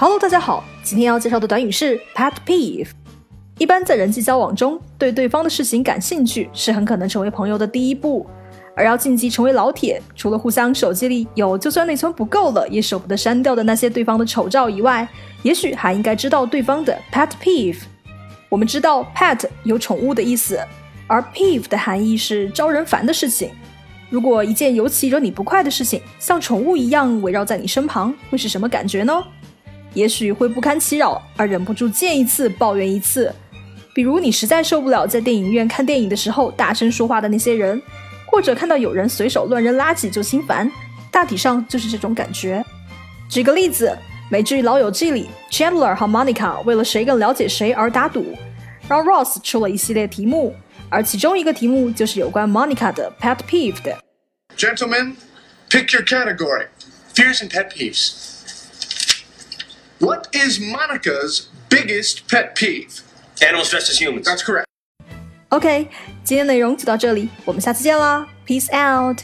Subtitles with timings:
[0.00, 2.88] Hello，大家好，今天要介绍的短语是 pet peeve。
[3.58, 8.26] 一般在人际交往中，对对方的事情感兴趣是很可能成为朋友的第一步。
[8.74, 15.06] 而要晋级成为老铁，除了互相手机里有就算内存不够了也舍不得删掉的那些对方的丑照以外，
[15.42, 17.82] 也许还应该知道对方的 pet peeve。
[18.48, 20.58] 我们知道 pet 有宠物的意思，
[21.06, 23.50] 而 peeve 的含义是招人烦的事情。
[24.08, 29.22] 如果一件尤其惹你不快的事情像宠物一样围绕在你身旁，会是什么感觉呢？
[29.94, 33.32] 也许会不堪其扰，而忍不住见一次抱怨一次。
[33.92, 37.80] 比如你实在受不了在电影院看电影的时候大声说话的那些人，
[38.26, 40.70] 或者看到有人随手乱扔垃圾就心烦，
[41.10, 42.64] 大体上就是这种感觉。
[43.28, 43.96] 举个例子，
[44.30, 48.36] 美剧《老友记》里，Chandler 和 Monica 为了谁更了解谁而打赌，
[48.88, 50.54] 让 Ross 出了一系列题目，
[50.88, 53.98] 而其中一个题目就是有关 Monica 的 pet peeve 的。
[54.56, 55.14] Gentlemen,
[55.68, 56.66] pick your category.
[57.14, 58.39] Fears and pet peeves.
[59.99, 63.01] What is Monica's biggest pet peeve?
[63.41, 64.25] Animals dressed as humans.
[64.25, 64.65] That's correct.
[65.49, 65.87] OK，
[66.23, 69.21] 今天内容就到这里，我们下次见啦，Peace out。